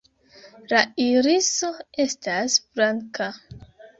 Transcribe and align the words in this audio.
La 0.71 0.79
iriso 1.07 1.69
estas 2.05 2.57
blanka. 2.79 3.31